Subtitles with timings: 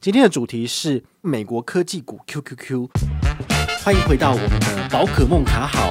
[0.00, 2.88] 今天的主题是美国科技股 QQQ，
[3.82, 5.90] 欢迎回到我们的宝可梦卡好。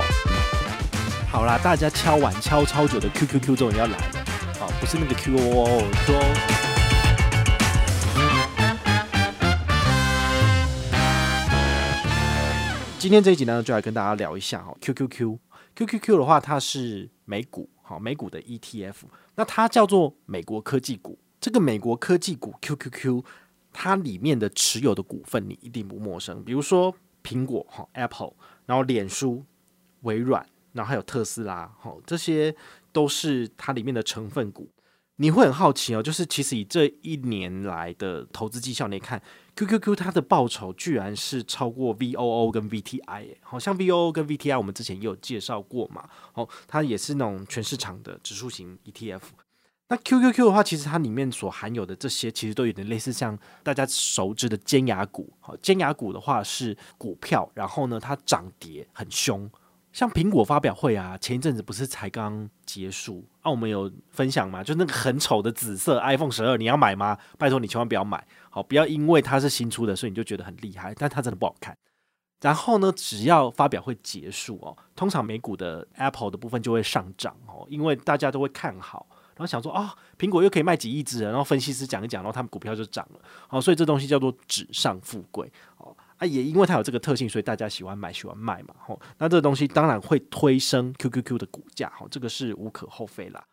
[1.29, 4.03] 好啦，大家敲碗敲超久的 QQQ 终于要来了，
[4.57, 6.09] 好，不是那个 qooq。
[12.97, 18.95] 今天这一集呢，就来跟大家聊一下哈，QQQ，QQQ 的话，它是美股，好，美股的 ETF，
[19.35, 23.25] 那它叫做美国科技股，这个美国科技股 QQQ。
[23.79, 26.91] 它里面的持有的股份你一定不陌生，比如说
[27.23, 28.33] 苹果哈 Apple，
[28.65, 29.45] 然后脸书、
[30.01, 30.43] 微软，
[30.73, 32.55] 然后还有特斯拉哈，这些
[32.91, 34.67] 都是它里面的成分股。
[35.17, 39.21] 你会很好奇哦，就是其实以这一年来的投资绩效来看
[39.55, 49.21] ，QQQ 它的报酬居然是超过 VOO 跟 VTI，好像 VOO 跟 VTI 我们之前也有介绍过嘛，哦，它也是那种全市场的指数型 ETF。
[49.89, 55.31] 那 QQQ 的话，其实它里面所含有的这些，其实都有点类似像大家熟知的尖牙股。
[55.39, 59.49] 好，尖牙股的话是股票，然后呢，它涨跌很凶。
[59.93, 63.49] 像苹果发表会啊，前一阵子不是才刚结束啊？
[63.49, 64.61] 我们有分享嘛？
[64.61, 67.17] 就那个很丑的紫色 iPhone 十二，你要买吗？
[67.37, 68.23] 拜托你千万不要买。
[68.49, 71.75] 好，不要因为它是新出的，所以你就觉得很厉害，但它真的不好看。
[72.41, 79.07] 然后呢，只要发表会结束哦，通常美股的 Apple 的部分就会上涨哦，因为大家都会看好。
[79.37, 83.19] 然后想说啊，苹果又可以卖几亿只，然后分析师讲一讲，然后他们股票就涨了。
[83.47, 85.51] 好，所以这东西叫做纸上富贵。
[85.77, 88.73] 哦，啊，也因为它有这个特性，所以大家喜欢买，喜欢卖嘛。
[88.79, 91.91] 好，那这个东西当然会推升 QQQ 的股价。
[91.95, 93.43] 好，这个是无可厚非啦。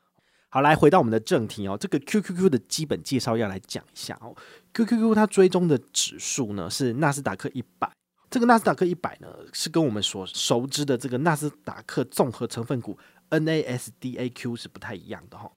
[0.49, 4.35] 好，来回到我们的正题哦，这个 QQQ 的基本介绍要来讲一下哦。
[4.73, 7.91] QQQ 它追踪的指数呢是纳斯达克一百，
[8.31, 12.97] 这个纳斯达克一百呢是跟我们所熟知的这个纳斯达克综合成分股
[13.31, 15.51] NASDAQ 是不太一样的哈。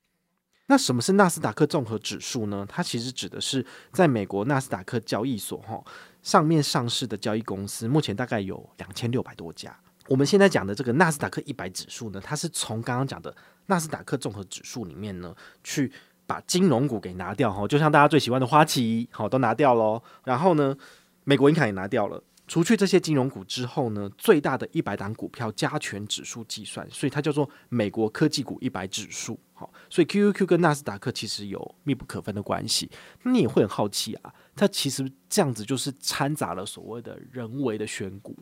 [0.68, 2.66] 那什么是纳斯达克综合指数呢？
[2.70, 5.82] 它其实指的是在美国纳斯达克交易所哈
[6.22, 9.76] 上面上市的交易公司，目前大概有两千六百多家。
[10.08, 13.34] 我们现在讲的这个纳斯达克一百指数呢，它是从刚刚讲的
[13.66, 15.34] 纳斯达克综合指数里面呢，
[15.64, 15.91] 去
[16.25, 20.02] 把金融股给拿掉哈，就像大家最喜欢的花旗，好都拿掉喽。
[20.25, 20.75] 然后呢，
[21.24, 22.22] 美国银行也拿掉了。
[22.47, 29.38] 除去这些金融股之后呢，最大的一百档股票加权指数计算，所以它叫做美国科技股一百指数。
[29.53, 32.90] 好，所以 QQQ 跟纳斯达克其实有密不可分的关系。
[33.24, 38.38] 那你也会很好奇啊，它其实这样子就是掺杂了所谓的人为的选股，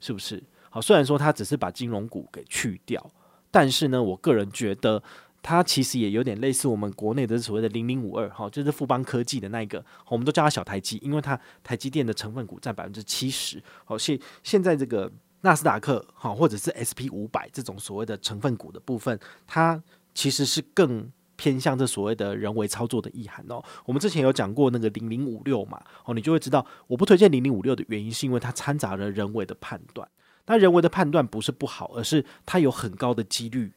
[0.00, 0.42] 是不是？
[0.68, 3.10] 好，虽然说它只是把金融股给去掉，
[3.50, 5.02] 但是呢，我个人觉得。
[5.48, 13.62] 它其实也有点类似我们国内的所谓的零零五二，哈，就是富邦科技的那一个，我们都叫它小台积，因为它台积电的成分股占百分之七十。
[13.84, 15.08] 好，现现在这个
[15.42, 19.80] 纳斯达克，哈，或者是 SP 五百这种所谓的成分股的部分，它
[20.14, 23.62] 其实是更偏向这所谓的人为操作的意涵哦。
[23.84, 30.08] 我们之前有讲过那个零零五六嘛，哦，你就会知道，我不推荐零零五六的原因是因为它掺杂了人为的判断。
[30.44, 33.72] 但人为的判断不是不好，而是它有很高的几率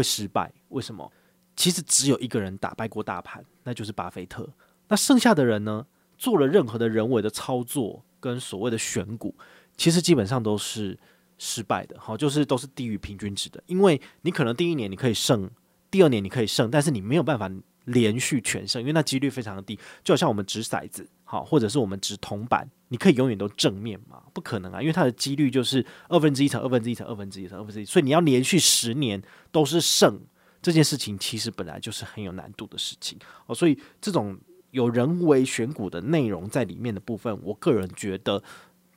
[0.00, 1.12] 会失败，为什么？
[1.54, 4.48] 其实只有一个人打败过大盘，那就是巴菲特。
[4.88, 9.34] 那剩下的人呢，做了任何的人为的操作跟所谓的选股，
[9.76, 10.98] 其实基本上都是
[11.36, 12.00] 失败的。
[12.00, 13.62] 好，就是都是低于平均值的。
[13.66, 15.50] 因为你可能第一年你可以胜，
[15.90, 17.50] 第二年你可以胜，但是你没有办法
[17.92, 19.78] 连续全胜，因为那几率非常的低。
[20.02, 24.22] 就好像我们掷骰子，好，或者是我们掷铜板，你可以永远都正面吗？
[24.32, 30.20] 不可能啊，因为它的几率就是二分之一乘二分之一乘二分之一乘二分之一，所以你要连续十年都是胜。
[30.62, 34.38] 这件事情其实本来就是很有难度的事情哦，所以这种
[34.72, 38.42] 有人为选股的内容在里面的部分，我个人觉得，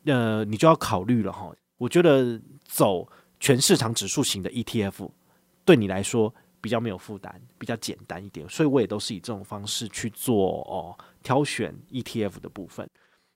[0.04, 1.50] 呃，你就要考虑了哈。
[1.78, 3.08] 我觉得走
[3.40, 5.10] 全市场指数型的 ETF
[5.64, 12.88] 对你来说比较没有负担，比较简单一点，所以我也都是以这种方式去做哦，挑选 ETF 的部分。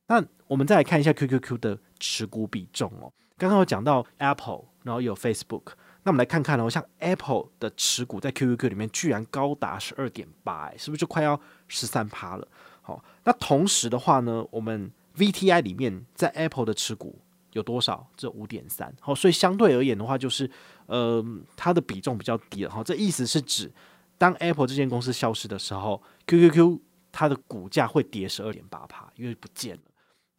[0.07, 5.73] 那我们再来看一下 QQQ 的持股比重哦，刚刚有讲到 Apple，然后有 Facebook。
[6.03, 12.47] 那我们来看看哦，像 Apple 的持股在 QQQ 里面居然高达十二点八，哎，是不是就快要十三趴了？
[12.81, 17.19] 好，那同时的话呢，我们 VTI 里面在 Apple 的持股
[17.51, 18.07] 有多少？
[18.15, 18.95] 只有五点三。
[19.01, 20.49] 好，所以相对而言的话，就是
[20.87, 21.23] 呃，
[21.55, 22.71] 它的比重比较低了。
[22.71, 23.71] 哈，这意思是指
[24.17, 26.79] 当 Apple 这间公司消失的时候，QQQ
[27.11, 29.81] 它的股价会跌十二点八趴，因为不见了。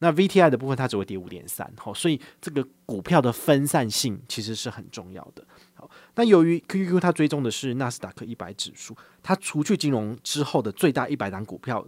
[0.01, 5.45] 那 VTI 的部分它只会跌五点三，好，所以这个股票的分散性其实是很重要的。
[5.73, 11.85] 好，那由于 QQQ 它追踪的是纳斯达克一百指数，它除去金融之后的最大一百档股票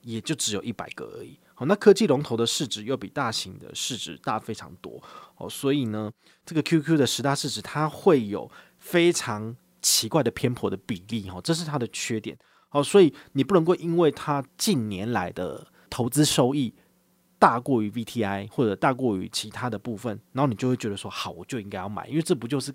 [0.00, 1.38] 也就只有一百个而已。
[1.66, 5.02] 那科技龙头的市值又比大型的市值大非常多，
[5.36, 6.10] 哦，所以呢，
[6.44, 12.36] 这个 Q Q 的十大市值它会有非常奇怪的偏颇的比例，哈，这是它的缺点。
[12.68, 16.74] 好，所以你不能够因为它近年来的投资收益
[17.38, 22.74] 大过于 VTI 或者大过于其他的部分，然后你就会觉得说好，我就应该要买，因为这不就是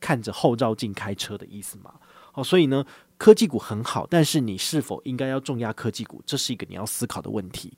[0.00, 1.92] 看着后照镜开车的意思吗？
[2.32, 2.84] 哦，所以呢，
[3.18, 7.76] 科技股很好，但是你是否应该要重压科技股，这是一个你要思考的问题。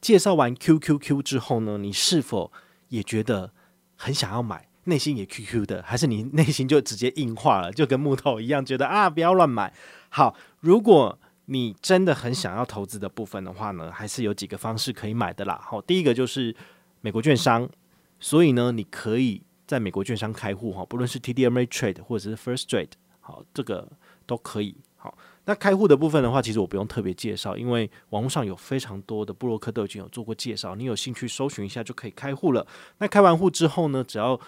[0.00, 2.52] 介绍完 QQQ 之后呢，你是否
[2.88, 3.52] 也觉得
[3.96, 9.72] 很想要买，内心也 QQ 的，还是你内心就直接硬化了，就跟木头一样，觉得啊不要乱买。
[10.08, 15.60] 好，如果你真的很想要投资的部分的话呢，还是有几个方式可以买的啦。
[15.62, 16.54] 好，第一个就是
[17.00, 17.68] 美国券商，
[18.20, 22.92] 所以呢，你可以在美国券商开户哈，不论是 TD Ameritrade 或者是 First Trade。
[23.20, 23.88] 好，这个
[24.26, 24.76] 都可以。
[25.44, 32.66] 那开户的部分的话，其实我不用特别介绍，因为网络上有非常多的布洛克都已经有做过介绍，你有兴趣搜寻一下就可以开户了。
[32.98, 34.38] 那开完户之后呢，只要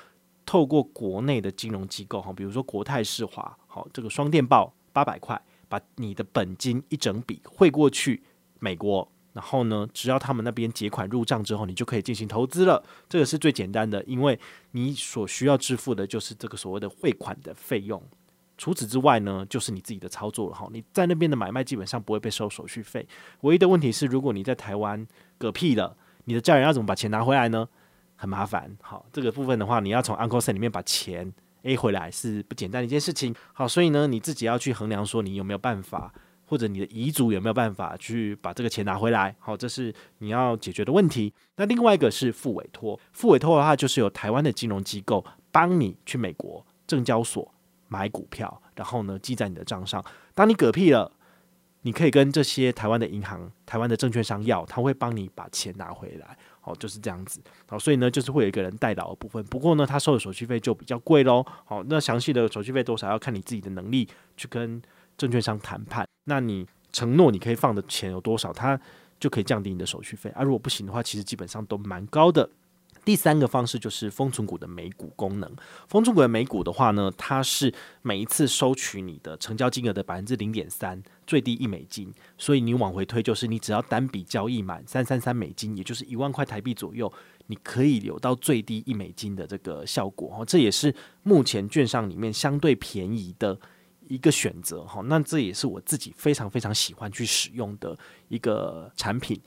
[0.44, 8.22] 透过国内的金融机构，哈，比如说国泰世华，好，这个双电报八百块，把你的本金一整笔汇过去
[8.58, 12.84] 美国，然后呢，只要他们那边结款入账之后，你就可以进行投资了。
[13.08, 14.38] 这个是最简单的，因为
[14.72, 18.02] 你所需要支付的就是这个所谓的汇款的费用。
[18.60, 20.68] 除此之外呢，就是你自己的操作了哈。
[20.70, 23.08] 你在那边的买卖基本上不会被收手续费，
[23.40, 25.06] 唯一的问题是，如果你在台湾
[25.38, 25.96] 嗝屁了，
[26.26, 27.66] 你的家人要怎么把钱拿回来呢？
[28.16, 28.76] 很麻烦。
[28.82, 33.34] 好，这个部分的话，你要从 Uncle Sam 里面把钱 A 回来是不简单的一件事情。
[33.54, 36.12] 好，所以呢，你自己要去衡量说你有没有办法，
[36.44, 39.34] 或者你的遗嘱有没有办法去把这个钱拿回来。
[39.38, 41.32] 好，这是你要解决的问题。
[41.56, 47.50] 那另外一个是复委托，复委托的话就是由台湾的金融机构帮你去美国证交所。
[47.90, 50.02] 买股票，然后呢，记在你的账上。
[50.34, 51.12] 当你嗝屁了，
[51.82, 56.36] 你可以跟这些台湾的银行、台湾的证券商要，他会帮你把钱拿回来。
[56.60, 57.40] 好，就是这样子。
[57.66, 59.42] 好，所以呢，就是会有一个人代劳的部分。
[59.44, 61.44] 不过呢，他收的手续费就比较贵喽。
[61.64, 64.80] 好，那详细的手续费多少要看你自己的能力去跟
[65.18, 66.06] 证券商谈判。
[66.24, 68.78] 那你承诺你可以放的钱有多少，他
[69.18, 70.30] 就可以降低你的手续费。
[70.30, 72.48] 啊，如果不行的话，其实基本上都蛮高的。
[73.04, 75.50] 第三个方式就是丰存股的美股功能。
[75.88, 82.12] 丰存股的美股的话呢，它是每一次收取你的成交金额的百分之零点三，最低一美金。
[82.36, 87.12] 所以你往回推，就是你只要单笔交易满三三三美金，也就是一万块台币左右，
[87.46, 90.28] 你可以有到最低一美金的这个效果。
[90.28, 93.58] 哈，这也是目前券商里面相对便宜的
[94.08, 94.84] 一个选择。
[94.84, 97.98] 哈，那这也是我自己非常非常喜欢去使用的
[98.28, 99.40] 一个产品。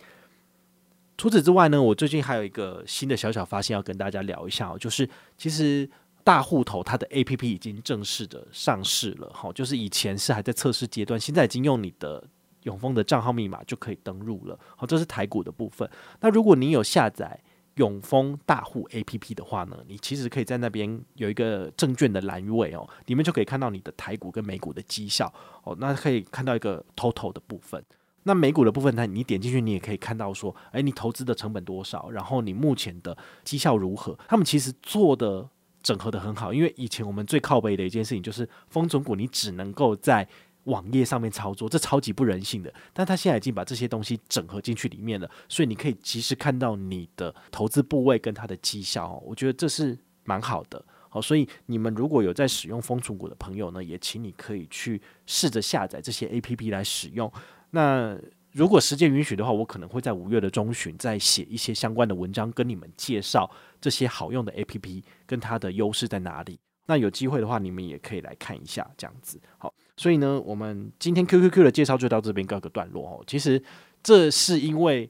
[1.17, 5.07] 除此之外呢，我最近还有一个新的小小发现要跟大家聊一下哦，就是
[5.37, 5.89] 其实
[6.23, 12.23] 大户头它的 APP 已经正式的上市了，哈，就是以前是还在测试阶段，现在已经用你的
[12.63, 15.89] 永丰的账号密码就可以登入了，好，这是台股的部分。
[16.19, 17.39] 那如果你有下载
[17.75, 25.31] 永丰大户 APP 的话呢，你其实可以在那边有一个证券的栏位哦，里面就可以看到你的台股跟美股的绩效
[25.63, 27.83] 哦，那可以看到一个 total 的部分。
[28.23, 34.17] 那美股的部分呢，你点进去，你也可以看到说，诶，你投资的成本多少，然后你目前的绩效如何？
[34.27, 35.47] 他们其实做的
[35.81, 40.27] 整合的很好，因为以前我们最靠背的一件事情就是风存股，你只能够在
[40.63, 42.73] 网页上面操作，这超级不人性的。
[42.93, 50.81] 但他现在已经把这些东西整合进去里面了，所以你可以及时看到你的投资部位跟它的绩效，我觉得这是蛮好的。
[51.09, 57.29] 好，所以你们如果有在使用风存股的朋友呢，也请你可以去试着下载这些 APP 来使用。
[57.75, 58.15] 那
[58.51, 63.49] 如果时间允许的话，我可能会在五月的中旬再写一些相关的文章，跟你们介绍
[63.81, 66.59] 这些好用的 APP 跟它的优势在哪里。
[66.85, 69.41] 那有机会的话，你们也可以来看一下，这样子。
[69.57, 73.23] 好，所以呢，我们今天 QQQ 的介绍就到这边告个段落哦。
[73.25, 73.59] 其实
[74.03, 75.09] 这是因为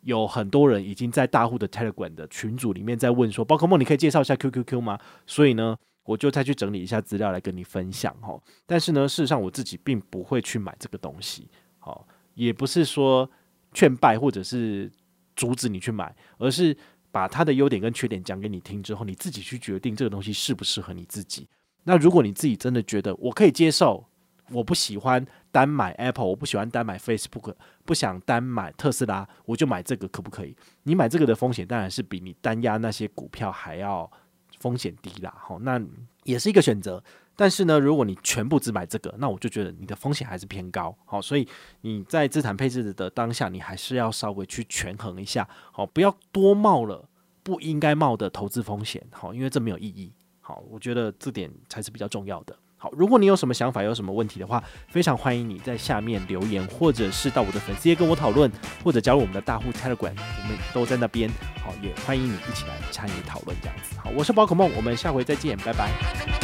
[0.00, 4.98] 有很多人已经在大户的 Telegram 的群组里面在问说，宝可梦你可以介绍一下 QQQ 吗？
[5.26, 8.36] 所以呢，我就再去整理一下资料来跟你分享哈。
[8.66, 11.48] 但是呢，事实上我自己并不会去买这个东西。
[11.84, 13.30] 好，也不是说
[13.74, 14.90] 劝败或者是
[15.36, 16.74] 阻止你去买，而是
[17.10, 21.46] 把它的优点跟缺点讲给你听之后，你自己去决定这个东西适不适合你自己。
[21.82, 24.02] 那如果你自己真的觉得我可以接受，
[24.50, 25.22] 我不喜欢
[25.52, 30.56] 单买 Apple，我不喜欢单买 Facebook，不想单买特斯拉，我就买这个可不可以？
[30.84, 34.10] 你买这个的风险当然是比你单押那些股票还要
[34.58, 35.34] 风险低啦。
[35.38, 35.78] 好，那
[36.22, 37.04] 也是一个选择。
[37.36, 40.96] 但是呢，如果你全部只买这个，那我就觉得你的风险还是偏高。
[41.04, 41.46] 好，所以
[41.80, 47.08] 你在资产配置的当下，你还是要稍微去权衡一下，好，不要多冒了
[47.42, 49.04] 不应该冒的投资风险。
[49.10, 50.12] 好，因为这没有意义。
[50.40, 52.56] 好，我觉得这点才是比较重要的。
[52.76, 58.50] 好，如果你有什么想法，有什么问题的话，非常欢迎你在下面留言，或者是到我的粉丝页跟我讨论，
[58.84, 61.30] 或者加入我们的大户 Telegram，我们都在那边。
[61.64, 63.98] 好，也欢迎你一起来参与讨论这样子。
[63.98, 66.43] 好，我是宝可梦，我们下回再见，拜拜。